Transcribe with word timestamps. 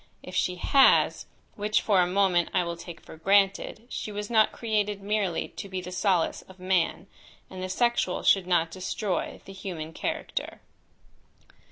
If 0.23 0.33
she 0.35 0.55
has, 0.55 1.27
which, 1.55 1.79
for 1.81 2.01
a 2.01 2.07
moment, 2.07 2.49
I 2.55 2.63
will 2.63 2.75
take 2.75 2.99
for 3.01 3.17
granted, 3.17 3.85
she 3.87 4.11
was 4.11 4.31
not 4.31 4.51
created 4.51 5.03
merely 5.03 5.49
to 5.49 5.69
be 5.69 5.79
the 5.79 5.91
solace 5.91 6.41
of 6.49 6.57
man, 6.59 7.05
and 7.51 7.61
the 7.61 7.69
sexual 7.69 8.23
should 8.23 8.47
not 8.47 8.71
destroy 8.71 9.41
the 9.45 9.53
human 9.53 9.93
character. 9.93 10.59